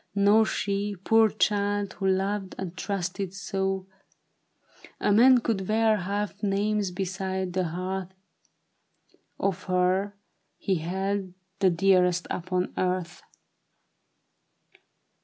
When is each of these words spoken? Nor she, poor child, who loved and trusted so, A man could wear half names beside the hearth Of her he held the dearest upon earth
Nor 0.15 0.47
she, 0.47 0.95
poor 0.95 1.29
child, 1.29 1.93
who 1.93 2.07
loved 2.07 2.55
and 2.57 2.75
trusted 2.75 3.35
so, 3.35 3.85
A 4.99 5.11
man 5.11 5.41
could 5.41 5.67
wear 5.69 5.97
half 5.97 6.41
names 6.41 6.89
beside 6.89 7.53
the 7.53 7.65
hearth 7.65 8.11
Of 9.39 9.65
her 9.65 10.15
he 10.57 10.77
held 10.77 11.35
the 11.59 11.69
dearest 11.69 12.25
upon 12.31 12.73
earth 12.79 13.21